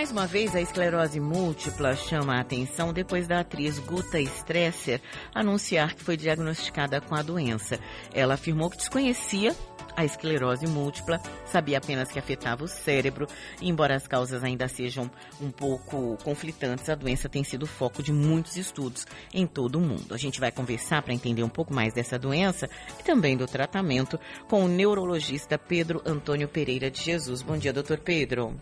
Mais 0.00 0.10
uma 0.10 0.26
vez, 0.26 0.56
a 0.56 0.62
esclerose 0.62 1.20
múltipla 1.20 1.94
chama 1.94 2.36
a 2.36 2.40
atenção 2.40 2.90
depois 2.90 3.28
da 3.28 3.40
atriz 3.40 3.78
Guta 3.78 4.18
Stresser 4.18 4.98
anunciar 5.34 5.94
que 5.94 6.02
foi 6.02 6.16
diagnosticada 6.16 7.02
com 7.02 7.14
a 7.14 7.20
doença. 7.20 7.78
Ela 8.14 8.32
afirmou 8.32 8.70
que 8.70 8.78
desconhecia 8.78 9.54
a 9.94 10.02
esclerose 10.02 10.66
múltipla, 10.66 11.20
sabia 11.44 11.76
apenas 11.76 12.10
que 12.10 12.18
afetava 12.18 12.64
o 12.64 12.66
cérebro, 12.66 13.26
embora 13.60 13.94
as 13.94 14.06
causas 14.06 14.42
ainda 14.42 14.68
sejam 14.68 15.10
um 15.38 15.50
pouco 15.50 16.16
conflitantes, 16.24 16.88
a 16.88 16.94
doença 16.94 17.28
tem 17.28 17.44
sido 17.44 17.66
foco 17.66 18.02
de 18.02 18.10
muitos 18.10 18.56
estudos 18.56 19.06
em 19.34 19.46
todo 19.46 19.76
o 19.76 19.82
mundo. 19.82 20.14
A 20.14 20.16
gente 20.16 20.40
vai 20.40 20.50
conversar 20.50 21.02
para 21.02 21.12
entender 21.12 21.42
um 21.42 21.48
pouco 21.50 21.74
mais 21.74 21.92
dessa 21.92 22.18
doença 22.18 22.70
e 22.98 23.02
também 23.02 23.36
do 23.36 23.46
tratamento 23.46 24.18
com 24.48 24.64
o 24.64 24.68
neurologista 24.68 25.58
Pedro 25.58 26.00
Antônio 26.06 26.48
Pereira 26.48 26.90
de 26.90 27.02
Jesus. 27.02 27.42
Bom 27.42 27.58
dia, 27.58 27.70
doutor 27.70 27.98
Pedro. 27.98 28.56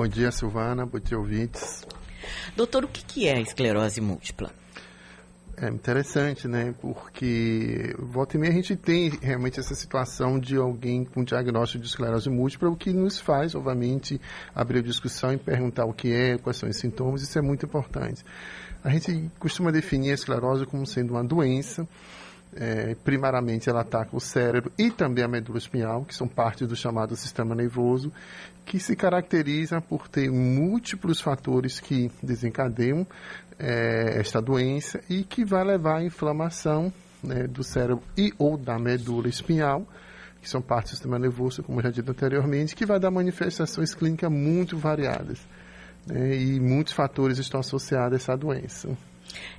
Bom 0.00 0.08
dia, 0.08 0.32
Silvana. 0.32 0.86
Bom 0.86 0.98
dia, 0.98 1.18
ouvintes. 1.18 1.86
Doutor, 2.56 2.84
o 2.84 2.88
que 2.88 3.28
é 3.28 3.34
a 3.34 3.40
esclerose 3.42 4.00
múltipla? 4.00 4.50
É 5.58 5.68
interessante, 5.68 6.48
né? 6.48 6.74
Porque 6.80 7.94
volta 7.98 8.34
e 8.34 8.40
meia 8.40 8.50
a 8.50 8.54
gente 8.54 8.74
tem 8.76 9.10
realmente 9.20 9.60
essa 9.60 9.74
situação 9.74 10.40
de 10.40 10.56
alguém 10.56 11.04
com 11.04 11.22
diagnóstico 11.22 11.82
de 11.82 11.90
esclerose 11.90 12.30
múltipla, 12.30 12.70
o 12.70 12.76
que 12.76 12.94
nos 12.94 13.20
faz, 13.20 13.54
obviamente, 13.54 14.18
abrir 14.54 14.78
a 14.78 14.82
discussão 14.82 15.34
e 15.34 15.36
perguntar 15.36 15.84
o 15.84 15.92
que 15.92 16.10
é, 16.10 16.38
quais 16.38 16.56
são 16.56 16.66
os 16.66 16.78
sintomas, 16.78 17.20
isso 17.20 17.38
é 17.38 17.42
muito 17.42 17.66
importante. 17.66 18.24
A 18.82 18.88
gente 18.88 19.30
costuma 19.38 19.70
definir 19.70 20.12
a 20.12 20.14
esclerose 20.14 20.64
como 20.64 20.86
sendo 20.86 21.10
uma 21.10 21.22
doença 21.22 21.86
é, 22.54 22.94
primariamente 23.04 23.68
ela 23.68 23.82
ataca 23.82 24.16
o 24.16 24.20
cérebro 24.20 24.72
e 24.76 24.90
também 24.90 25.24
a 25.24 25.28
medula 25.28 25.58
espinhal, 25.58 26.04
que 26.04 26.14
são 26.14 26.26
partes 26.26 26.66
do 26.66 26.74
chamado 26.74 27.14
sistema 27.16 27.54
nervoso, 27.54 28.12
que 28.64 28.78
se 28.78 28.96
caracteriza 28.96 29.80
por 29.80 30.08
ter 30.08 30.30
múltiplos 30.30 31.20
fatores 31.20 31.78
que 31.80 32.10
desencadeiam 32.22 33.06
é, 33.58 34.18
esta 34.18 34.40
doença 34.40 35.00
e 35.08 35.22
que 35.22 35.44
vai 35.44 35.64
levar 35.64 35.98
à 35.98 36.04
inflamação 36.04 36.92
né, 37.22 37.46
do 37.46 37.62
cérebro 37.62 38.02
e 38.16 38.32
ou 38.38 38.56
da 38.56 38.78
medula 38.78 39.28
espinhal, 39.28 39.86
que 40.40 40.48
são 40.48 40.62
partes 40.62 40.92
do 40.92 40.94
sistema 40.96 41.18
nervoso, 41.18 41.62
como 41.62 41.82
já 41.82 41.90
dito 41.90 42.10
anteriormente, 42.10 42.74
que 42.74 42.86
vai 42.86 42.98
dar 42.98 43.10
manifestações 43.10 43.94
clínicas 43.94 44.30
muito 44.30 44.76
variadas. 44.76 45.38
Né, 46.06 46.36
e 46.36 46.58
muitos 46.58 46.94
fatores 46.94 47.38
estão 47.38 47.60
associados 47.60 48.14
a 48.14 48.16
essa 48.16 48.36
doença. 48.36 48.88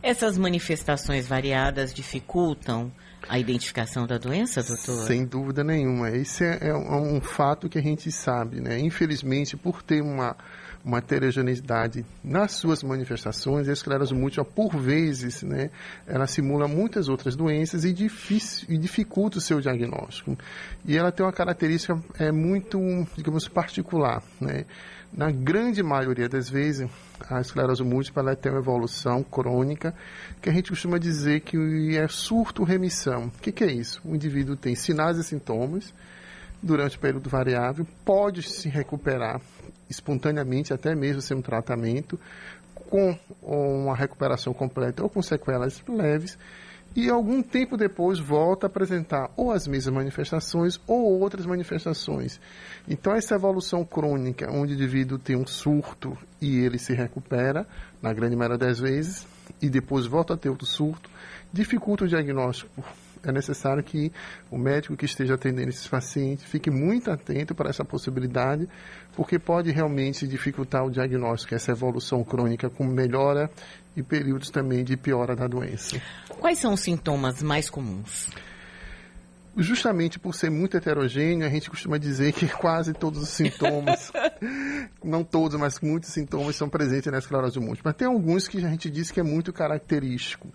Essas 0.01 0.37
manifestações 0.37 1.27
variadas 1.27 1.93
dificultam 1.93 2.91
a 3.27 3.37
identificação 3.37 4.07
da 4.07 4.17
doença, 4.17 4.63
doutor? 4.63 5.05
Sem 5.05 5.25
dúvida 5.25 5.63
nenhuma. 5.63 6.09
Esse 6.09 6.43
é, 6.43 6.69
é 6.69 6.73
um 6.73 7.17
é 7.17 7.21
fato 7.21 7.69
que 7.69 7.77
a 7.77 7.81
gente 7.81 8.11
sabe, 8.11 8.59
né? 8.59 8.79
Infelizmente, 8.79 9.55
por 9.55 9.83
ter 9.83 10.01
uma, 10.01 10.35
uma 10.83 10.97
heterogeneidade 10.97 12.05
nas 12.23 12.53
suas 12.53 12.83
manifestações, 12.83 13.69
a 13.69 13.73
esclerose 13.73 14.13
múltipla, 14.13 14.45
por 14.45 14.75
vezes, 14.77 15.43
né, 15.43 15.69
ela 16.07 16.27
simula 16.27 16.67
muitas 16.67 17.07
outras 17.07 17.35
doenças 17.35 17.85
e, 17.85 17.93
difícil, 17.93 18.67
e 18.69 18.77
dificulta 18.77 19.37
o 19.37 19.41
seu 19.41 19.59
diagnóstico. 19.59 20.37
E 20.85 20.97
ela 20.97 21.11
tem 21.11 21.25
uma 21.25 21.31
característica 21.31 21.99
é, 22.17 22.31
muito, 22.31 22.79
digamos, 23.15 23.47
particular, 23.47 24.23
né? 24.39 24.65
Na 25.13 25.29
grande 25.29 25.83
maioria 25.83 26.29
das 26.29 26.49
vezes, 26.49 26.89
a 27.29 27.41
esclerose 27.41 27.83
múltipla 27.83 28.23
ela 28.23 28.35
tem 28.35 28.49
uma 28.49 28.59
evolução 28.61 29.21
crônica, 29.21 29.93
que 30.41 30.49
a 30.49 30.53
gente 30.53 30.69
costuma 30.69 30.97
dizer 30.97 31.41
que 31.41 31.97
é 31.97 32.07
surto-remissão. 32.07 33.25
O 33.25 33.41
que, 33.41 33.51
que 33.51 33.63
é 33.65 33.71
isso? 33.71 34.01
O 34.05 34.15
indivíduo 34.15 34.55
tem 34.55 34.73
sinais 34.73 35.17
e 35.17 35.23
sintomas 35.23 35.93
durante 36.61 36.97
o 36.97 36.99
período 36.99 37.29
variável, 37.29 37.85
pode 38.05 38.43
se 38.43 38.69
recuperar 38.69 39.41
espontaneamente, 39.89 40.73
até 40.73 40.95
mesmo 40.95 41.21
sem 41.21 41.35
um 41.35 41.41
tratamento, 41.41 42.19
com 42.89 43.17
uma 43.41 43.95
recuperação 43.95 44.53
completa 44.53 45.03
ou 45.03 45.09
com 45.09 45.21
sequelas 45.21 45.81
leves, 45.87 46.37
e 46.93 47.09
algum 47.09 47.41
tempo 47.41 47.77
depois 47.77 48.19
volta 48.19 48.65
a 48.65 48.67
apresentar 48.67 49.31
ou 49.37 49.51
as 49.51 49.65
mesmas 49.65 49.95
manifestações 49.95 50.77
ou 50.85 51.21
outras 51.21 51.45
manifestações. 51.45 52.39
Então, 52.87 53.15
essa 53.15 53.35
evolução 53.35 53.85
crônica, 53.85 54.51
onde 54.51 54.73
o 54.73 54.75
indivíduo 54.75 55.17
tem 55.17 55.37
um 55.37 55.47
surto 55.47 56.17
e 56.41 56.57
ele 56.59 56.77
se 56.77 56.93
recupera, 56.93 57.65
na 58.01 58.11
grande 58.11 58.35
maioria 58.35 58.57
das 58.57 58.79
vezes, 58.79 59.25
e 59.61 59.69
depois 59.69 60.05
volta 60.05 60.33
a 60.33 60.37
ter 60.37 60.49
outro 60.49 60.65
surto, 60.65 61.09
dificulta 61.53 62.03
o 62.03 62.07
diagnóstico 62.07 62.83
é 63.23 63.31
necessário 63.31 63.83
que 63.83 64.11
o 64.49 64.57
médico 64.57 64.95
que 64.95 65.05
esteja 65.05 65.35
atendendo 65.35 65.69
esses 65.69 65.87
pacientes 65.87 66.45
fique 66.45 66.71
muito 66.71 67.11
atento 67.11 67.53
para 67.53 67.69
essa 67.69 67.85
possibilidade, 67.85 68.67
porque 69.15 69.37
pode 69.37 69.71
realmente 69.71 70.27
dificultar 70.27 70.85
o 70.85 70.91
diagnóstico, 70.91 71.53
essa 71.53 71.71
evolução 71.71 72.23
crônica 72.23 72.69
com 72.69 72.85
melhora 72.85 73.49
e 73.95 74.01
períodos 74.01 74.49
também 74.49 74.83
de 74.83 74.97
piora 74.97 75.35
da 75.35 75.47
doença. 75.47 76.01
Quais 76.39 76.59
são 76.59 76.73
os 76.73 76.81
sintomas 76.81 77.41
mais 77.41 77.69
comuns? 77.69 78.29
Justamente 79.57 80.17
por 80.17 80.33
ser 80.33 80.49
muito 80.49 80.77
heterogêneo, 80.77 81.45
a 81.45 81.49
gente 81.49 81.69
costuma 81.69 81.97
dizer 81.97 82.31
que 82.31 82.47
quase 82.47 82.93
todos 82.93 83.21
os 83.21 83.29
sintomas, 83.29 84.11
não 85.03 85.23
todos, 85.23 85.59
mas 85.59 85.79
muitos 85.81 86.09
sintomas 86.11 86.55
são 86.55 86.69
presentes 86.69 87.11
na 87.11 87.19
esclerose 87.19 87.59
múltipla. 87.59 87.91
Mas 87.91 87.95
tem 87.97 88.07
alguns 88.07 88.47
que 88.47 88.57
a 88.57 88.69
gente 88.69 88.89
diz 88.89 89.11
que 89.11 89.19
é 89.19 89.23
muito 89.23 89.51
característico, 89.51 90.47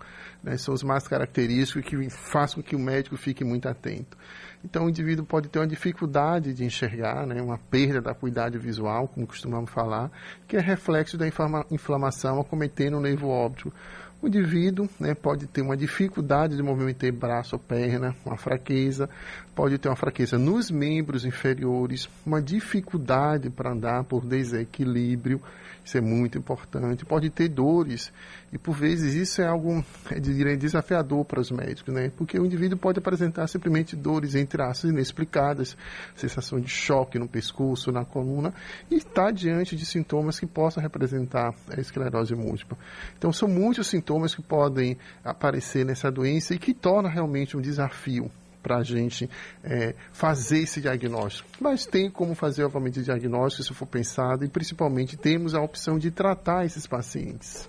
né? 0.42 0.56
são 0.56 0.72
os 0.72 0.82
mais 0.82 1.06
característicos 1.06 1.84
que 1.84 2.10
fazem 2.10 2.56
com 2.56 2.62
que 2.62 2.76
o 2.76 2.78
médico 2.78 3.16
fique 3.16 3.44
muito 3.44 3.68
atento. 3.68 4.16
Então, 4.64 4.86
o 4.86 4.88
indivíduo 4.88 5.24
pode 5.24 5.48
ter 5.48 5.58
uma 5.58 5.66
dificuldade 5.66 6.52
de 6.52 6.64
enxergar, 6.64 7.26
né? 7.26 7.40
uma 7.40 7.58
perda 7.58 8.00
da 8.00 8.10
acuidade 8.12 8.58
visual, 8.58 9.06
como 9.06 9.26
costumamos 9.26 9.70
falar, 9.70 10.10
que 10.48 10.56
é 10.56 10.60
reflexo 10.60 11.16
da 11.16 11.26
inflamação 11.70 12.40
acometendo 12.40 12.96
o 12.96 13.00
nervo 13.00 13.28
óptico 13.28 13.72
o 14.22 14.28
indivíduo 14.28 14.88
né, 14.98 15.14
pode 15.14 15.46
ter 15.46 15.60
uma 15.60 15.76
dificuldade 15.76 16.56
de 16.56 16.62
movimentar 16.62 17.12
braço 17.12 17.54
ou 17.54 17.60
perna, 17.60 18.16
uma 18.24 18.36
fraqueza, 18.36 19.08
pode 19.54 19.76
ter 19.78 19.88
uma 19.88 19.96
fraqueza 19.96 20.38
nos 20.38 20.70
membros 20.70 21.24
inferiores, 21.24 22.08
uma 22.24 22.40
dificuldade 22.40 23.50
para 23.50 23.72
andar 23.72 24.04
por 24.04 24.24
desequilíbrio, 24.24 25.40
isso 25.84 25.98
é 25.98 26.00
muito 26.00 26.36
importante, 26.36 27.04
pode 27.04 27.30
ter 27.30 27.48
dores, 27.48 28.10
e 28.52 28.58
por 28.58 28.74
vezes 28.74 29.14
isso 29.14 29.42
é 29.42 29.46
algo 29.46 29.84
é, 30.10 30.56
desafiador 30.56 31.24
para 31.24 31.40
os 31.40 31.50
médicos, 31.50 31.94
né? 31.94 32.10
porque 32.16 32.38
o 32.38 32.46
indivíduo 32.46 32.78
pode 32.78 32.98
apresentar 32.98 33.46
simplesmente 33.46 33.94
dores, 33.94 34.34
entre 34.34 34.62
aspas, 34.62 34.90
inexplicadas, 34.90 35.76
sensação 36.16 36.58
de 36.58 36.68
choque 36.68 37.18
no 37.18 37.28
pescoço, 37.28 37.92
na 37.92 38.04
coluna, 38.04 38.52
e 38.90 38.96
está 38.96 39.30
diante 39.30 39.76
de 39.76 39.86
sintomas 39.86 40.40
que 40.40 40.46
possam 40.46 40.82
representar 40.82 41.54
a 41.70 41.80
esclerose 41.80 42.34
múltipla. 42.34 42.76
Então, 43.16 43.32
são 43.32 43.48
muitos 43.48 43.86
sintomas 43.86 44.05
que 44.34 44.42
podem 44.42 44.96
aparecer 45.24 45.84
nessa 45.84 46.10
doença 46.10 46.54
e 46.54 46.58
que 46.58 46.72
torna 46.72 47.08
realmente 47.08 47.56
um 47.56 47.60
desafio 47.60 48.30
para 48.62 48.78
a 48.78 48.82
gente 48.82 49.30
é, 49.62 49.94
fazer 50.12 50.58
esse 50.58 50.80
diagnóstico. 50.80 51.48
Mas 51.60 51.86
tem 51.86 52.10
como 52.10 52.34
fazer, 52.34 52.64
obviamente, 52.64 52.98
o 52.98 53.02
diagnóstico, 53.02 53.62
se 53.62 53.72
for 53.72 53.86
pensado, 53.86 54.44
e 54.44 54.48
principalmente 54.48 55.16
temos 55.16 55.54
a 55.54 55.60
opção 55.60 55.98
de 55.98 56.10
tratar 56.10 56.64
esses 56.64 56.84
pacientes. 56.84 57.68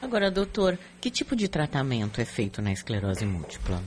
Agora, 0.00 0.30
doutor, 0.30 0.78
que 1.00 1.10
tipo 1.10 1.34
de 1.34 1.48
tratamento 1.48 2.20
é 2.20 2.24
feito 2.24 2.60
na 2.60 2.70
esclerose 2.70 3.24
múltipla? 3.24 3.82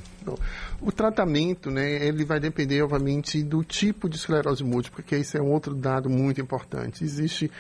O 0.82 0.92
tratamento, 0.92 1.70
né, 1.70 2.06
ele 2.06 2.26
vai 2.26 2.40
depender, 2.40 2.82
obviamente, 2.82 3.44
do 3.44 3.64
tipo 3.64 4.10
de 4.10 4.16
esclerose 4.16 4.64
múltipla, 4.64 4.98
porque 4.98 5.16
esse 5.16 5.38
é 5.38 5.42
um 5.42 5.52
outro 5.52 5.76
dado 5.76 6.10
muito 6.10 6.42
importante. 6.42 7.04
Existe 7.04 7.52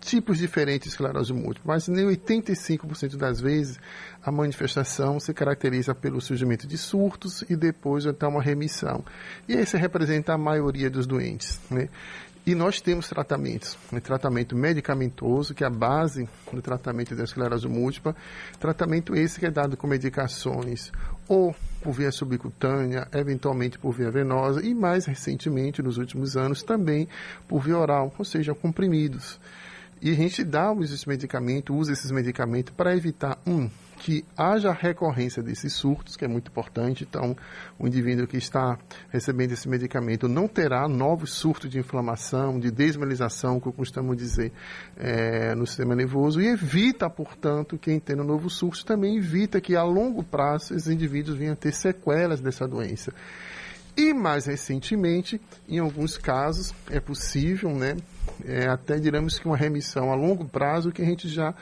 tipos 0.00 0.38
diferentes 0.38 0.88
de 0.88 0.94
esclerose 0.94 1.32
múltipla, 1.32 1.74
mas 1.74 1.88
em 1.88 1.94
85% 1.94 3.16
das 3.16 3.40
vezes 3.40 3.78
a 4.22 4.30
manifestação 4.30 5.18
se 5.18 5.32
caracteriza 5.34 5.94
pelo 5.94 6.20
surgimento 6.20 6.66
de 6.66 6.78
surtos 6.78 7.42
e 7.48 7.56
depois 7.56 8.06
então 8.06 8.30
uma 8.30 8.42
remissão. 8.42 9.04
E 9.48 9.52
esse 9.52 9.76
representa 9.76 10.34
a 10.34 10.38
maioria 10.38 10.90
dos 10.90 11.06
doentes. 11.06 11.60
Né? 11.70 11.88
E 12.46 12.54
nós 12.54 12.80
temos 12.80 13.06
tratamentos, 13.08 13.76
né? 13.92 14.00
tratamento 14.00 14.56
medicamentoso, 14.56 15.52
que 15.52 15.62
é 15.62 15.66
a 15.66 15.70
base 15.70 16.26
do 16.50 16.62
tratamento 16.62 17.14
da 17.14 17.24
esclerose 17.24 17.68
múltipla, 17.68 18.16
tratamento 18.58 19.14
esse 19.14 19.38
que 19.38 19.44
é 19.44 19.50
dado 19.50 19.76
com 19.76 19.86
medicações 19.86 20.90
ou 21.28 21.54
por 21.82 21.92
via 21.92 22.10
subcutânea, 22.10 23.06
eventualmente 23.12 23.78
por 23.78 23.92
via 23.92 24.10
venosa 24.10 24.64
e 24.64 24.74
mais 24.74 25.04
recentemente, 25.04 25.82
nos 25.82 25.98
últimos 25.98 26.38
anos, 26.38 26.62
também 26.62 27.06
por 27.46 27.60
via 27.60 27.76
oral, 27.76 28.14
ou 28.18 28.24
seja, 28.24 28.54
comprimidos. 28.54 29.38
E 30.00 30.10
a 30.10 30.14
gente 30.14 30.44
dá 30.44 30.72
esse 30.80 31.08
medicamento, 31.08 31.74
usa 31.74 31.92
esses 31.92 32.10
medicamentos 32.10 32.72
para 32.76 32.96
evitar, 32.96 33.38
um, 33.46 33.68
que 33.98 34.24
haja 34.36 34.72
recorrência 34.72 35.42
desses 35.42 35.72
surtos, 35.72 36.16
que 36.16 36.24
é 36.24 36.28
muito 36.28 36.50
importante. 36.50 37.04
Então, 37.08 37.36
o 37.78 37.86
indivíduo 37.86 38.26
que 38.26 38.36
está 38.36 38.78
recebendo 39.10 39.52
esse 39.52 39.68
medicamento 39.68 40.28
não 40.28 40.46
terá 40.46 40.88
novos 40.88 41.32
surtos 41.34 41.68
de 41.68 41.78
inflamação, 41.78 42.58
de 42.58 42.70
desmalização, 42.70 43.60
que 43.60 43.66
eu 43.66 43.72
costumo 43.72 44.14
dizer, 44.14 44.52
é, 44.96 45.54
no 45.54 45.66
sistema 45.66 45.94
nervoso, 45.94 46.40
e 46.40 46.46
evita, 46.46 47.10
portanto, 47.10 47.76
quem 47.76 47.98
tem 47.98 48.18
um 48.20 48.24
novo 48.24 48.48
surto 48.48 48.84
também 48.84 49.16
evita 49.16 49.60
que 49.60 49.74
a 49.74 49.82
longo 49.82 50.22
prazo 50.22 50.74
esses 50.74 50.88
indivíduos 50.88 51.36
venham 51.36 51.52
a 51.52 51.56
ter 51.56 51.72
sequelas 51.72 52.40
dessa 52.40 52.66
doença. 52.66 53.12
E 53.98 54.14
mais 54.14 54.46
recentemente, 54.46 55.40
em 55.68 55.80
alguns 55.80 56.16
casos, 56.16 56.72
é 56.88 57.00
possível, 57.00 57.74
né, 57.74 57.96
é, 58.44 58.68
até 58.68 58.96
diremos 58.96 59.40
que 59.40 59.46
uma 59.46 59.56
remissão 59.56 60.12
a 60.12 60.14
longo 60.14 60.44
prazo 60.44 60.92
que 60.92 61.02
a 61.02 61.04
gente 61.04 61.28
já 61.28 61.52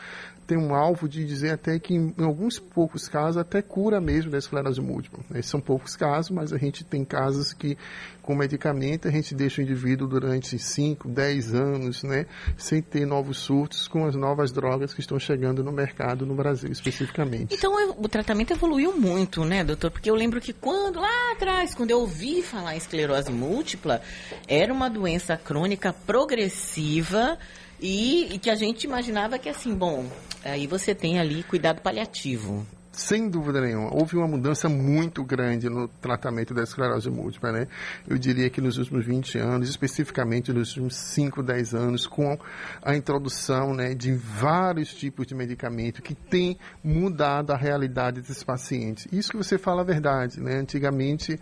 tem 0.46 0.56
um 0.56 0.74
alvo 0.74 1.08
de 1.08 1.24
dizer 1.24 1.50
até 1.50 1.78
que 1.78 1.94
em, 1.94 2.14
alguns 2.18 2.58
poucos 2.58 3.08
casos 3.08 3.36
até 3.36 3.60
cura 3.60 4.00
mesmo 4.00 4.30
da 4.30 4.38
esclerose 4.38 4.80
múltipla. 4.80 5.24
Esses 5.34 5.50
são 5.50 5.60
poucos 5.60 5.96
casos, 5.96 6.30
mas 6.30 6.52
a 6.52 6.58
gente 6.58 6.84
tem 6.84 7.04
casos 7.04 7.52
que 7.52 7.76
com 8.22 8.34
medicamento 8.34 9.06
a 9.06 9.10
gente 9.10 9.34
deixa 9.34 9.60
o 9.60 9.64
indivíduo 9.64 10.08
durante 10.08 10.58
5, 10.58 11.08
10 11.08 11.54
anos, 11.54 12.02
né, 12.02 12.26
sem 12.56 12.82
ter 12.82 13.06
novos 13.06 13.38
surtos 13.38 13.86
com 13.86 14.04
as 14.04 14.14
novas 14.16 14.50
drogas 14.50 14.92
que 14.92 15.00
estão 15.00 15.18
chegando 15.18 15.62
no 15.62 15.72
mercado 15.72 16.26
no 16.26 16.34
Brasil 16.34 16.70
especificamente. 16.70 17.54
Então 17.54 17.72
o 17.96 18.08
tratamento 18.08 18.52
evoluiu 18.52 18.96
muito, 18.98 19.44
né, 19.44 19.62
doutor? 19.64 19.90
Porque 19.90 20.10
eu 20.10 20.14
lembro 20.14 20.40
que 20.40 20.52
quando 20.52 21.00
lá 21.00 21.32
atrás, 21.32 21.74
quando 21.74 21.90
eu 21.90 22.00
ouvi 22.00 22.42
falar 22.42 22.74
em 22.74 22.78
esclerose 22.78 23.30
múltipla, 23.30 24.00
era 24.48 24.72
uma 24.72 24.90
doença 24.90 25.36
crônica 25.36 25.92
progressiva 25.92 27.38
e, 27.80 28.34
e 28.34 28.38
que 28.38 28.50
a 28.50 28.54
gente 28.54 28.84
imaginava 28.84 29.38
que 29.38 29.48
assim, 29.48 29.74
bom, 29.74 30.06
aí 30.44 30.66
você 30.66 30.94
tem 30.94 31.18
ali 31.18 31.42
cuidado 31.42 31.80
paliativo. 31.80 32.66
Sem 32.96 33.28
dúvida 33.28 33.60
nenhuma. 33.60 33.94
Houve 33.94 34.16
uma 34.16 34.26
mudança 34.26 34.70
muito 34.70 35.22
grande 35.22 35.68
no 35.68 35.86
tratamento 35.86 36.54
da 36.54 36.62
esclerose 36.62 37.10
múltipla, 37.10 37.52
né? 37.52 37.68
Eu 38.08 38.16
diria 38.16 38.48
que 38.48 38.58
nos 38.58 38.78
últimos 38.78 39.04
20 39.04 39.36
anos, 39.36 39.68
especificamente 39.68 40.50
nos 40.50 40.70
últimos 40.70 40.96
5, 40.96 41.42
10 41.42 41.74
anos, 41.74 42.06
com 42.06 42.38
a 42.82 42.96
introdução 42.96 43.74
né, 43.74 43.92
de 43.92 44.14
vários 44.14 44.94
tipos 44.94 45.26
de 45.26 45.34
medicamento 45.34 46.00
que 46.00 46.14
tem 46.14 46.56
mudado 46.82 47.52
a 47.52 47.56
realidade 47.56 48.22
desses 48.22 48.42
pacientes. 48.42 49.06
Isso 49.12 49.30
que 49.30 49.36
você 49.36 49.58
fala 49.58 49.82
a 49.82 49.84
verdade, 49.84 50.40
né? 50.40 50.56
Antigamente, 50.56 51.38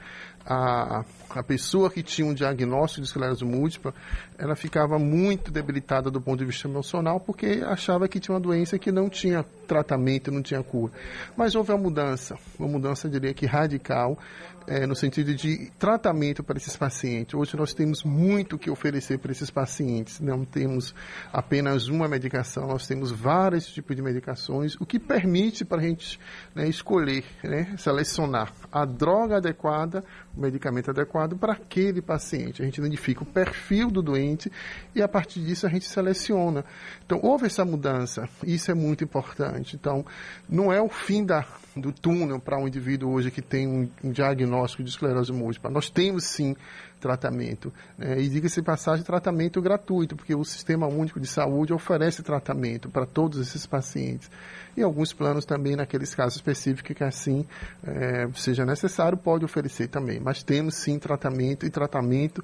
a, 0.47 1.05
a 1.31 1.43
pessoa 1.43 1.91
que 1.91 2.03
tinha 2.03 2.27
um 2.27 2.35
diagnóstico 2.35 3.03
de 3.03 3.09
esclerose 3.09 3.45
múltipla, 3.45 3.95
ela 4.39 4.55
ficava 4.55 4.99
muito 4.99 5.51
debilitada 5.51 6.11
do 6.11 6.21
ponto 6.21 6.39
de 6.39 6.45
vista 6.45 6.69
emocional 6.69 7.19
porque 7.19 7.63
achava 7.67 8.07
que 8.09 8.21
tinha 8.21 8.35
uma 8.35 8.41
doença 8.41 8.79
que 8.79 8.93
não 8.93 9.09
tinha 9.09 9.45
tratamento, 9.67 10.31
não 10.31 10.43
tinha 10.43 10.63
cura. 10.63 10.93
Mas 11.37 11.55
houve 11.55 11.73
uma 11.73 11.79
mudança, 11.79 12.37
uma 12.59 12.69
mudança, 12.69 13.07
eu 13.07 13.11
diria 13.11 13.33
que 13.33 13.47
radical, 13.47 14.19
é, 14.67 14.87
no 14.87 14.95
sentido 14.95 15.35
de 15.35 15.71
tratamento 15.79 16.43
para 16.43 16.57
esses 16.57 16.77
pacientes. 16.77 17.35
Hoje 17.35 17.57
nós 17.57 17.75
temos 17.75 18.03
muito 18.03 18.59
que 18.59 18.71
oferecer 18.71 19.19
para 19.19 19.33
esses 19.33 19.51
pacientes. 19.51 20.21
Não 20.21 20.45
temos 20.45 20.95
apenas 21.33 21.89
uma 21.89 22.09
medicação, 22.09 22.69
nós 22.69 22.87
temos 22.87 23.11
vários 23.11 23.67
tipos 23.67 23.95
de 23.95 24.03
medicações, 24.03 24.75
o 24.81 24.87
que 24.87 24.99
permite 24.99 25.65
para 25.65 25.79
a 25.81 25.85
gente 25.85 26.19
né, 26.55 26.69
escolher, 26.69 27.25
né, 27.43 27.75
selecionar 27.77 28.53
a 28.73 28.85
droga 28.85 29.37
adequada, 29.37 30.05
o 30.37 30.41
medicamento 30.41 30.91
adequado 30.91 31.37
para 31.37 31.53
aquele 31.53 32.01
paciente. 32.01 32.63
A 32.63 32.65
gente 32.65 32.79
identifica 32.79 33.23
o 33.23 33.27
perfil 33.27 33.91
do 33.91 34.03
doente 34.03 34.51
e 34.95 35.03
a 35.03 35.09
partir 35.09 35.41
disso 35.41 35.67
a 35.67 35.71
gente 35.71 35.87
seleciona. 35.87 36.65
Então 37.05 37.21
houve 37.23 37.47
essa 37.47 37.65
mudança, 37.65 38.29
isso 38.45 38.71
é 38.71 38.75
muito 38.75 39.05
importante. 39.05 39.77
Então 39.77 40.05
não 40.49 40.73
é 40.73 40.81
o 40.81 40.89
fim 40.89 41.25
da 41.25 41.45
do 41.77 41.93
túnel 41.93 42.39
para 42.39 42.59
um 42.59 42.69
indivíduo 42.69 43.11
hoje 43.13 43.31
que 43.31 43.43
tem 43.43 43.67
um, 43.67 43.89
um, 44.03 44.11
diagnóstico 44.11 44.54
de 44.63 44.91
esclerose 44.91 45.33
múltipla. 45.33 45.71
Nós 45.71 45.91
temos 45.91 46.25
sim 46.25 46.57
tratamento. 47.01 47.73
Né? 47.99 48.21
E 48.21 48.29
diga-se 48.29 48.63
passagem, 48.63 49.05
tratamento 49.05 49.61
gratuito, 49.61 50.17
porque 50.17 50.35
o 50.35 50.45
Sistema 50.45 50.87
Único 50.87 51.21
de 51.21 51.27
Saúde 51.27 51.73
oferece 51.73 52.23
tratamento 52.23 52.89
para 52.89 53.05
todos 53.05 53.39
esses 53.39 53.67
pacientes. 53.67 54.31
E 54.77 54.83
alguns 54.83 55.13
planos 55.13 55.45
também, 55.45 55.77
naqueles 55.77 56.15
casos 56.15 56.37
específicos 56.37 56.97
que 56.97 57.05
assim 57.05 57.45
é, 57.87 58.29
seja 58.35 58.65
necessário, 58.65 59.19
pode 59.19 59.45
oferecer 59.45 59.89
também. 59.89 60.19
Mas 60.19 60.43
temos 60.43 60.77
sim 60.77 60.99
tratamento 60.99 61.67
e 61.67 61.71
tratamento 61.71 62.43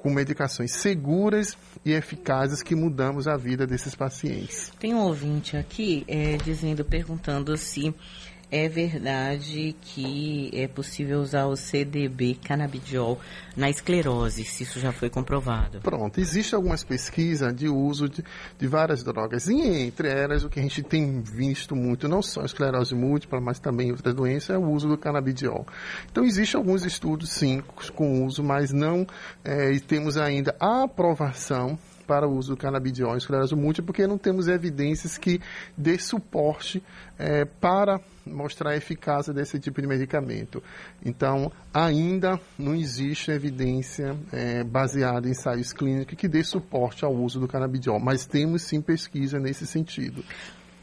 com 0.00 0.10
medicações 0.10 0.72
seguras 0.72 1.56
e 1.84 1.92
eficazes 1.92 2.62
que 2.62 2.74
mudamos 2.74 3.28
a 3.28 3.36
vida 3.36 3.66
desses 3.66 3.94
pacientes. 3.94 4.72
Tem 4.80 4.94
um 4.94 5.00
ouvinte 5.00 5.56
aqui 5.56 6.04
é, 6.08 6.36
dizendo, 6.38 6.84
perguntando 6.84 7.56
se 7.56 7.94
é 8.50 8.68
verdade 8.68 9.76
que 9.80 10.50
é 10.52 10.66
possível 10.66 11.20
usar 11.20 11.46
o 11.46 11.56
CDB 11.56 12.34
canabidiol 12.34 13.20
na 13.56 13.70
esclerose, 13.70 14.44
se 14.44 14.64
isso 14.64 14.80
já 14.80 14.92
foi 14.92 15.08
comprovado. 15.08 15.80
Pronto, 15.80 16.18
existe 16.18 16.54
algumas 16.54 16.82
pesquisas 16.82 17.54
de 17.54 17.68
uso 17.68 18.08
de, 18.08 18.24
de 18.58 18.66
várias 18.66 19.02
drogas, 19.02 19.48
e 19.48 19.60
entre 19.60 20.08
elas 20.08 20.44
o 20.44 20.48
que 20.48 20.58
a 20.58 20.62
gente 20.62 20.82
tem 20.82 21.20
visto 21.20 21.76
muito, 21.76 22.08
não 22.08 22.22
só 22.22 22.44
esclerose 22.44 22.94
múltipla, 22.94 23.40
mas 23.40 23.58
também 23.58 23.92
outras 23.92 24.14
doenças, 24.14 24.50
é 24.50 24.58
o 24.58 24.68
uso 24.70 24.88
do 24.88 24.98
canabidiol. 24.98 25.66
Então, 26.10 26.24
existem 26.24 26.58
alguns 26.58 26.84
estudos, 26.84 27.30
sim, 27.30 27.62
com 27.94 28.24
uso, 28.24 28.42
mas 28.42 28.72
não 28.72 29.06
é, 29.44 29.78
temos 29.80 30.16
ainda 30.16 30.54
a 30.58 30.84
aprovação 30.84 31.78
para 32.10 32.26
o 32.26 32.36
uso 32.36 32.56
do 32.56 32.56
canabidiol 32.56 33.14
em 33.14 33.18
esclerose 33.18 33.54
múltipla, 33.54 33.86
porque 33.86 34.04
não 34.04 34.18
temos 34.18 34.48
evidências 34.48 35.16
que 35.16 35.40
dê 35.76 35.96
suporte 35.96 36.82
é, 37.16 37.44
para 37.44 38.00
mostrar 38.26 38.70
a 38.70 38.76
eficácia 38.76 39.32
desse 39.32 39.60
tipo 39.60 39.80
de 39.80 39.86
medicamento. 39.86 40.60
Então, 41.04 41.52
ainda 41.72 42.40
não 42.58 42.74
existe 42.74 43.30
evidência 43.30 44.16
é, 44.32 44.64
baseada 44.64 45.28
em 45.28 45.30
ensaios 45.30 45.72
clínicos 45.72 46.16
que 46.16 46.26
dê 46.26 46.42
suporte 46.42 47.04
ao 47.04 47.14
uso 47.14 47.38
do 47.38 47.46
canabidiol, 47.46 48.00
mas 48.00 48.26
temos 48.26 48.62
sim 48.62 48.80
pesquisa 48.80 49.38
nesse 49.38 49.64
sentido. 49.64 50.24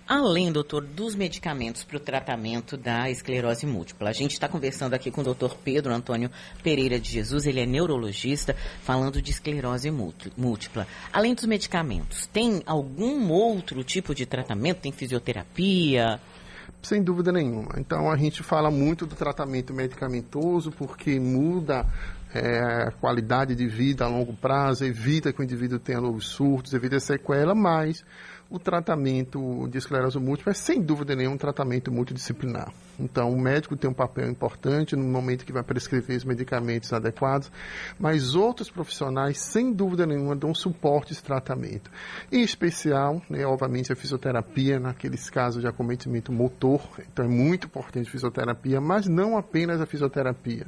Além, 0.08 0.54
doutor, 0.54 0.86
dos 0.86 1.16
medicamentos 1.16 1.84
para 1.84 1.98
o 1.98 2.00
tratamento 2.00 2.78
da 2.78 3.10
esclerose 3.10 3.66
múltipla. 3.66 4.10
A 4.10 4.14
gente 4.14 4.32
está 4.32 4.48
conversando 4.48 4.94
aqui 4.94 5.12
com 5.12 5.20
o 5.20 5.24
doutor 5.24 5.58
Pedro 5.62 5.94
Antônio 5.94 6.32
Pereira 6.64 6.98
de 6.98 7.12
Jesus, 7.12 7.46
ele 7.46 7.60
é 7.60 7.66
neurologista, 7.66 8.56
falando 8.84 9.22
de 9.22 9.32
esclerose 9.32 9.92
múltipla. 9.92 10.88
Além 11.12 11.36
dos 11.36 11.44
medicamentos, 11.44 12.26
tem 12.28 12.64
algum 12.66 13.30
outro 13.30 13.84
tipo 13.84 14.16
de 14.16 14.26
tratamento? 14.26 14.80
Tem 14.80 14.94
fisioterapia? 14.94 16.22
Sem 16.82 17.04
dúvida 17.04 17.34
nenhuma. 17.34 17.74
Então, 17.78 18.10
a 18.10 18.16
gente 18.16 18.42
fala 18.44 18.72
muito 18.72 19.06
do 19.06 19.14
tratamento 19.14 19.74
medicamentoso 19.74 20.72
porque 20.72 21.20
muda 21.20 21.86
é, 22.34 22.88
a 22.88 22.92
qualidade 22.92 23.56
de 23.56 23.68
vida 23.68 24.06
a 24.06 24.08
longo 24.08 24.34
prazo, 24.34 24.86
evita 24.86 25.34
que 25.34 25.42
o 25.42 25.44
indivíduo 25.44 25.80
tenha 25.80 26.00
novos 26.00 26.28
surtos, 26.28 26.74
evita 26.74 27.00
sequela, 27.00 27.54
mas 27.56 28.06
o 28.50 28.58
tratamento 28.58 29.68
de 29.70 29.78
esclerose 29.78 30.18
múltipla 30.20 30.52
é, 30.52 30.56
sem 30.56 30.82
dúvida 30.82 31.16
nenhuma, 31.16 31.36
um 31.36 31.38
tratamento 31.38 31.92
multidisciplinar. 31.92 32.72
Então, 33.00 33.32
o 33.32 33.40
médico 33.40 33.76
tem 33.76 33.90
um 33.90 33.94
papel 33.94 34.30
importante 34.30 34.96
no 34.96 35.04
momento 35.04 35.46
que 35.46 35.52
vai 35.52 35.64
prescrever 35.64 36.18
os 36.18 36.24
medicamentos 36.24 36.92
adequados, 36.94 37.52
mas 38.00 38.36
outros 38.36 38.72
profissionais, 38.72 39.38
sem 39.38 39.72
dúvida 39.72 40.06
nenhuma, 40.06 40.36
dão 40.36 40.54
suporte 40.54 41.12
a 41.12 41.14
esse 41.14 41.24
tratamento. 41.24 41.92
Em 42.32 42.42
especial, 42.42 43.22
né, 43.30 43.46
obviamente, 43.46 43.92
a 43.92 43.96
fisioterapia, 43.96 44.80
naqueles 44.80 45.30
casos 45.30 45.62
de 45.62 45.68
acometimento 45.68 46.32
motor. 46.32 46.82
Então, 47.12 47.26
é 47.26 47.30
muito 47.30 47.68
importante 47.68 48.08
a 48.08 48.12
fisioterapia, 48.12 48.82
mas 48.82 49.08
não 49.08 49.38
apenas 49.38 49.80
a 49.82 49.86
fisioterapia. 49.86 50.66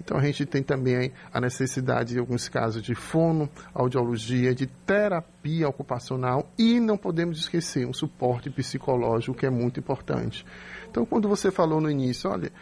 Então 0.00 0.16
a 0.16 0.22
gente 0.22 0.44
tem 0.46 0.62
também 0.62 1.12
a 1.32 1.40
necessidade, 1.40 2.16
em 2.16 2.18
alguns 2.18 2.48
casos, 2.48 2.82
de 2.82 2.94
fono, 2.94 3.48
audiologia, 3.74 4.54
de 4.54 4.66
terapia 4.66 5.68
ocupacional 5.68 6.50
e 6.58 6.80
não 6.80 6.96
podemos 6.96 7.38
esquecer 7.38 7.86
um 7.86 7.92
suporte 7.92 8.50
psicológico 8.50 9.36
que 9.36 9.46
é 9.46 9.50
muito 9.50 9.80
importante. 9.80 10.44
Então, 10.90 11.06
quando 11.06 11.28
você 11.28 11.50
falou 11.50 11.80
no 11.80 11.90
início, 11.90 12.30
olha, 12.30 12.52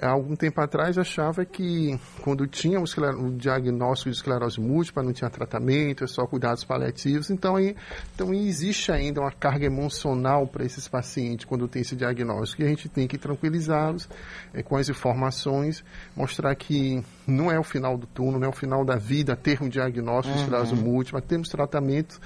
há 0.00 0.10
algum 0.10 0.36
tempo 0.36 0.60
atrás 0.60 0.96
achava 0.96 1.44
que 1.44 1.98
quando 2.22 2.46
tinha 2.46 2.80
o, 2.80 2.84
diagnóstico 3.32 4.10
de 4.10 4.16
esclerose 4.16 4.60
múltipla, 4.60 5.02
não 5.02 5.12
tinha 5.12 5.28
tratamento, 5.28 6.04
é 6.04 6.06
só 6.06 6.26
cuidados 6.26 6.64
paliativos. 6.64 7.30
Então, 7.30 7.56
aí, 7.56 7.74
então 8.14 8.32
existe 8.32 8.92
ainda 8.92 9.20
uma 9.20 9.32
carga 9.32 9.66
emocional 9.66 10.46
para 10.46 10.64
esses 10.64 10.86
pacientes 10.86 11.44
quando 11.44 11.66
tem 11.66 11.82
esse 11.82 11.96
diagnóstico. 11.96 12.62
E 12.62 12.64
a 12.64 12.68
gente 12.68 12.88
tem 12.88 13.08
que 13.08 13.18
tranquilizá-los 13.18 14.08
é, 14.54 14.62
com 14.62 14.76
as 14.76 14.88
informações, 14.88 15.84
mostrar 16.16 16.54
que 16.54 17.02
não 17.26 17.50
é 17.50 17.58
o 17.58 17.64
final 17.64 17.96
do 17.98 18.06
túnel, 18.06 18.38
não 18.38 18.46
é 18.46 18.50
o 18.50 18.56
final 18.56 18.84
da 18.84 18.96
vida 18.96 19.34
ter 19.34 19.62
um 19.62 19.68
diagnóstico 19.68 20.36
de 20.36 20.42
esclerose 20.42 20.74
uhum. 20.74 20.80
múltipla, 20.82 21.20
temos 21.20 21.48
tratamento 21.48 22.20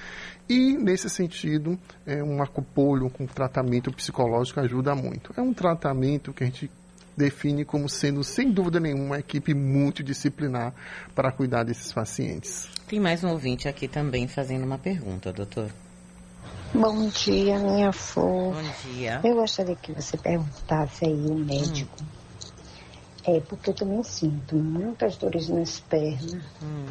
e, 0.48 0.76
nesse 0.76 1.08
sentido, 1.08 1.78
é, 2.04 2.22
um 2.22 2.42
acopolho 2.42 3.08
com 3.08 3.26
tratamento 3.26 3.90
psicológico 3.92 4.60
ajuda 4.60 4.94
muito. 4.94 5.32
É 5.36 5.40
um 5.40 5.54
tratamento 5.54 6.32
que 6.32 6.44
a 6.44 6.46
gente 6.46 6.70
define 7.16 7.64
como 7.64 7.88
sendo, 7.88 8.22
sem 8.24 8.50
dúvida 8.50 8.80
nenhuma, 8.80 9.04
uma 9.04 9.18
equipe 9.18 9.54
multidisciplinar 9.54 10.72
para 11.14 11.30
cuidar 11.32 11.64
desses 11.64 11.92
pacientes. 11.92 12.68
Tem 12.86 13.00
mais 13.00 13.22
um 13.24 13.30
ouvinte 13.30 13.68
aqui 13.68 13.88
também 13.88 14.26
fazendo 14.28 14.64
uma 14.64 14.78
pergunta, 14.78 15.32
doutor. 15.32 15.70
Bom 16.74 17.08
dia, 17.08 17.58
minha 17.58 17.92
flor. 17.92 18.54
Bom 18.54 18.92
dia. 18.92 19.20
Eu 19.22 19.34
gostaria 19.34 19.76
que 19.76 19.92
você 19.92 20.16
perguntasse 20.16 21.04
aí 21.04 21.26
o 21.26 21.34
médico. 21.34 21.96
Hum. 22.00 22.06
É, 23.24 23.40
porque 23.40 23.70
eu 23.70 23.74
também 23.74 24.02
sinto 24.02 24.56
muitas 24.56 25.16
dores 25.16 25.48
nas 25.48 25.80
pernas. 25.80 26.42
Hum, 26.62 26.86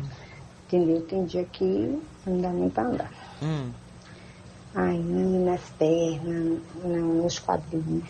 Entendeu? 0.68 1.02
Tem 1.02 1.26
dia 1.26 1.44
que 1.46 2.00
não 2.26 2.40
dá 2.42 2.50
nem 2.54 2.70
pra 2.70 2.84
andar. 2.84 3.12
hum. 3.42 3.72
Aí 4.74 5.04
nas 5.04 5.62
pernas, 5.72 6.60
não, 6.82 7.24
nos 7.24 7.40
quadris. 7.40 8.04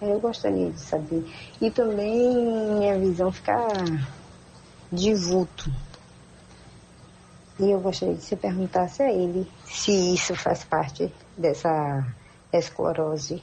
Eu 0.00 0.20
gostaria 0.20 0.70
de 0.70 0.80
saber. 0.80 1.24
E 1.60 1.70
também 1.70 2.36
minha 2.78 2.98
visão 2.98 3.32
fica 3.32 3.56
de 4.92 5.14
vulto. 5.14 5.70
E 7.58 7.70
eu 7.70 7.80
gostaria 7.80 8.14
de 8.14 8.22
você 8.22 8.36
perguntasse 8.36 9.02
a 9.02 9.10
ele 9.12 9.50
se 9.64 10.14
isso 10.14 10.34
faz 10.36 10.62
parte 10.64 11.12
dessa 11.36 12.06
esclerose. 12.52 13.42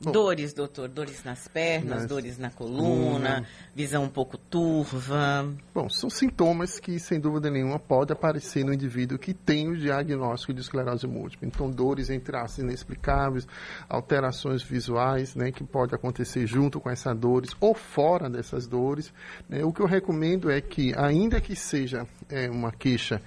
Bom. 0.00 0.10
Dores, 0.10 0.52
doutor, 0.52 0.88
dores 0.88 1.22
nas 1.24 1.46
pernas, 1.48 2.00
Nas- 2.00 2.06
dores 2.06 2.36
na 2.36 2.50
coluna, 2.50 3.46
visão 3.74 4.02
um 4.04 4.08
pouco 4.08 4.36
turva. 4.36 5.48
Bom, 5.72 5.88
são 5.88 6.10
sintomas 6.10 6.78
que, 6.80 6.98
sem 6.98 7.18
dúvida 7.20 7.48
nenhuma, 7.48 7.78
podem 7.78 8.12
aparecer 8.12 8.64
no 8.64 8.74
indivíduo 8.74 9.18
que 9.18 9.32
tem 9.32 9.68
o 9.68 9.76
diagnóstico 9.76 10.52
de 10.52 10.60
esclerose 10.60 11.06
múltipla. 11.06 11.46
Então, 11.46 11.70
dores 11.70 12.10
em 12.10 12.18
traços 12.20 12.58
inexplicáveis, 12.58 13.46
alterações 13.88 14.62
visuais, 14.62 15.34
né, 15.36 15.50
que 15.52 15.62
pode 15.64 15.94
acontecer 15.94 16.46
junto 16.46 16.80
com 16.80 16.90
essas 16.90 17.16
dores 17.16 17.50
ou 17.60 17.72
fora 17.72 18.28
dessas 18.28 18.66
dores. 18.66 19.12
né. 19.48 19.64
O 19.64 19.72
que 19.72 19.80
eu 19.80 19.86
recomendo 19.86 20.50
é 20.50 20.60
que, 20.60 20.92
ainda 20.96 21.40
que 21.40 21.54
seja 21.56 22.06
é, 22.28 22.50
uma 22.50 22.72
queixa 22.72 23.22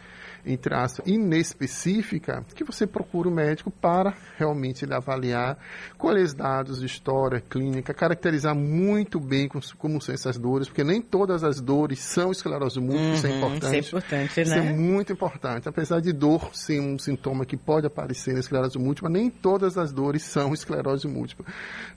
em 0.47 0.57
traço 0.57 1.01
inespecífica, 1.05 2.45
que 2.55 2.63
você 2.63 2.85
procure 2.87 3.27
o 3.27 3.31
médico 3.31 3.69
para 3.71 4.13
realmente 4.37 4.85
ele 4.85 4.93
avaliar 4.93 5.57
quais 5.97 6.33
dados 6.33 6.79
de 6.79 6.85
história 6.85 7.41
clínica, 7.41 7.93
caracterizar 7.93 8.55
muito 8.55 9.19
bem 9.19 9.47
com- 9.47 9.59
como 9.77 10.01
são 10.01 10.13
essas 10.15 10.37
dores, 10.37 10.67
porque 10.67 10.83
nem 10.83 11.01
todas 11.01 11.43
as 11.43 11.59
dores 11.59 11.99
são 11.99 12.31
esclerose 12.31 12.79
múltipla, 12.79 13.13
isso 13.15 13.27
é 13.27 13.29
Uhum, 13.31 13.37
importante. 13.37 13.79
Isso 13.79 13.95
é 13.95 13.99
importante, 13.99 14.41
Isso 14.41 14.53
é 14.53 14.61
né? 14.61 14.73
muito 14.73 15.13
importante. 15.13 15.69
Apesar 15.69 15.99
de 15.99 16.13
dor 16.13 16.49
ser 16.55 16.79
um 16.79 16.97
sintoma 16.97 17.45
que 17.45 17.57
pode 17.57 17.85
aparecer 17.87 18.33
na 18.33 18.39
esclerose 18.39 18.77
múltipla, 18.77 19.09
nem 19.09 19.29
todas 19.29 19.77
as 19.77 19.91
dores 19.91 20.23
são 20.23 20.53
esclerose 20.53 21.07
múltipla. 21.07 21.45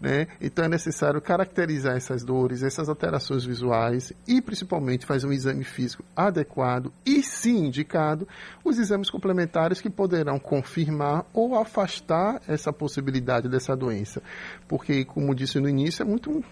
Né? 0.01 0.27
Então 0.41 0.65
é 0.65 0.69
necessário 0.69 1.21
caracterizar 1.21 1.97
essas 1.97 2.25
dores, 2.25 2.63
essas 2.63 2.89
alterações 2.89 3.45
visuais 3.45 4.13
e 4.27 4.41
principalmente 4.41 5.07
fazer 5.07 5.27
um 5.27 5.33
exame 5.33 5.65
físico 5.65 6.05
adequado 6.17 6.93
e, 7.05 7.23
se 7.23 7.51
indicado, 7.51 8.27
os 8.65 8.79
exames 8.79 9.11
complementares 9.11 9.81
que 9.81 9.91
poderão 9.91 10.39
confirmar 10.39 11.25
ou 11.33 11.57
afastar 11.57 12.41
essa 12.47 12.73
possibilidade 12.73 13.49
dessa 13.49 13.77
doença. 13.77 14.23
Porque, 14.69 15.05
como 15.05 15.35
disse 15.35 15.59
no 15.59 15.69
início, 15.69 16.03
é 16.03 16.07
muito 16.07 16.45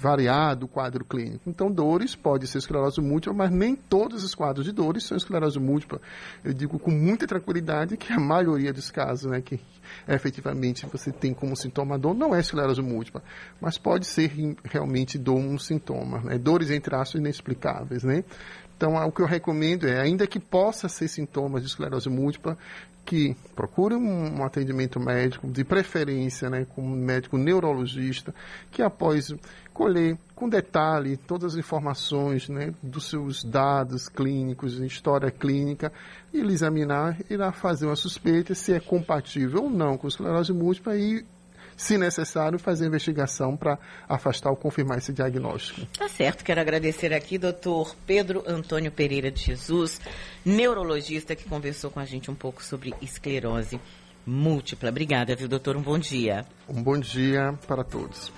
variado 0.00 0.64
o 0.64 0.68
quadro 0.68 1.04
clínico. 1.04 1.42
Então, 1.46 1.70
dores 1.70 2.16
pode 2.16 2.46
ser 2.46 2.56
esclerose 2.56 3.02
múltipla, 3.02 3.34
mas 3.34 3.50
nem 3.50 3.76
todos 3.76 4.24
os 4.24 4.34
quadros 4.34 4.64
de 4.64 4.72
dores 4.72 5.04
são 5.04 5.14
esclerose 5.14 5.58
múltipla. 5.58 6.00
Eu 6.42 6.54
digo 6.54 6.78
com 6.78 6.90
muita 6.90 7.26
tranquilidade 7.26 7.98
que 7.98 8.10
a 8.10 8.18
maioria 8.18 8.72
dos 8.72 8.90
casos, 8.90 9.30
né, 9.30 9.42
que 9.42 9.60
efetivamente 10.08 10.86
você 10.86 11.12
tem 11.12 11.34
como 11.34 11.54
sintoma 11.54 11.98
dor, 11.98 12.14
não 12.14 12.34
é 12.34 12.40
esclerose 12.40 12.80
múltipla, 12.80 13.22
mas 13.60 13.76
pode 13.76 14.06
ser 14.06 14.32
realmente 14.64 15.18
dor 15.18 15.36
um 15.36 15.58
sintoma, 15.58 16.20
né? 16.20 16.38
Dores 16.38 16.70
em 16.70 16.80
traços 16.80 17.20
inexplicáveis, 17.20 18.02
né? 18.02 18.24
Então, 18.76 18.94
o 18.94 19.12
que 19.12 19.20
eu 19.20 19.26
recomendo 19.26 19.86
é, 19.86 20.00
ainda 20.00 20.26
que 20.26 20.40
possa 20.40 20.88
ser 20.88 21.06
sintomas 21.08 21.60
de 21.60 21.68
esclerose 21.68 22.08
múltipla, 22.08 22.56
que 23.04 23.36
procure 23.56 23.94
um 23.94 24.44
atendimento 24.44 25.00
médico, 25.00 25.48
de 25.48 25.64
preferência, 25.64 26.48
né, 26.48 26.64
com 26.64 26.82
um 26.82 26.90
médico 26.90 27.36
neurologista, 27.36 28.34
que 28.70 28.82
após 28.82 29.34
colher 29.80 30.18
com 30.34 30.46
detalhe 30.46 31.16
todas 31.16 31.54
as 31.54 31.58
informações 31.58 32.50
né, 32.50 32.74
dos 32.82 33.08
seus 33.08 33.42
dados 33.42 34.10
clínicos, 34.10 34.78
história 34.78 35.30
clínica, 35.30 35.90
e 36.34 36.40
ele 36.40 36.52
examinar, 36.52 37.16
irá 37.30 37.50
fazer 37.50 37.86
uma 37.86 37.96
suspeita 37.96 38.54
se 38.54 38.74
é 38.74 38.78
compatível 38.78 39.62
ou 39.62 39.70
não 39.70 39.96
com 39.96 40.06
esclerose 40.06 40.52
múltipla 40.52 40.98
e, 40.98 41.24
se 41.78 41.96
necessário, 41.96 42.58
fazer 42.58 42.84
a 42.84 42.88
investigação 42.88 43.56
para 43.56 43.78
afastar 44.06 44.50
ou 44.50 44.56
confirmar 44.56 44.98
esse 44.98 45.14
diagnóstico. 45.14 45.86
Tá 45.96 46.08
certo, 46.10 46.44
quero 46.44 46.60
agradecer 46.60 47.14
aqui 47.14 47.38
doutor 47.38 47.96
Pedro 48.06 48.44
Antônio 48.46 48.92
Pereira 48.92 49.30
de 49.30 49.40
Jesus, 49.40 49.98
neurologista 50.44 51.34
que 51.34 51.48
conversou 51.48 51.90
com 51.90 52.00
a 52.00 52.04
gente 52.04 52.30
um 52.30 52.34
pouco 52.34 52.62
sobre 52.62 52.92
esclerose 53.00 53.80
múltipla. 54.26 54.90
Obrigada, 54.90 55.34
viu, 55.34 55.48
doutor? 55.48 55.74
Um 55.74 55.82
bom 55.82 55.98
dia. 55.98 56.44
Um 56.68 56.82
bom 56.82 56.98
dia 56.98 57.54
para 57.66 57.82
todos. 57.82 58.30